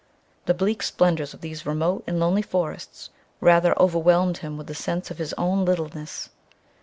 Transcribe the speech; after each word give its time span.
The 0.47 0.55
bleak 0.55 0.81
splendors 0.81 1.35
of 1.35 1.41
these 1.41 1.63
remote 1.63 2.03
and 2.07 2.19
lonely 2.19 2.41
forests 2.41 3.11
rather 3.39 3.79
overwhelmed 3.79 4.37
him 4.39 4.57
with 4.57 4.65
the 4.65 4.73
sense 4.73 5.11
of 5.11 5.19
his 5.19 5.31
own 5.33 5.63
littleness. 5.63 6.29